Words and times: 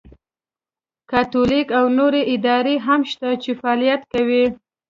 کاتولیک 1.11 1.67
او 1.77 1.85
نورې 1.97 2.21
ادارې 2.33 2.75
هم 2.85 3.01
شته 3.11 3.29
چې 3.43 3.51
فعالیت 3.59 4.01
کوي. 4.13 4.45